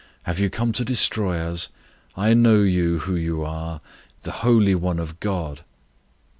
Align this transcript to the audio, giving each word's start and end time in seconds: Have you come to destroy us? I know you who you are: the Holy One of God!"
Have 0.23 0.39
you 0.39 0.49
come 0.49 0.71
to 0.71 0.83
destroy 0.83 1.37
us? 1.37 1.69
I 2.17 2.33
know 2.33 2.63
you 2.63 2.97
who 3.01 3.15
you 3.15 3.45
are: 3.45 3.81
the 4.23 4.31
Holy 4.31 4.73
One 4.73 4.97
of 4.97 5.19
God!" 5.19 5.61